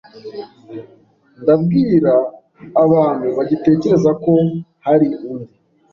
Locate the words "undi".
5.31-5.53